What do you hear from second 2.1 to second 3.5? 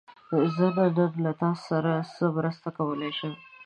څه مرسته کولی شم؟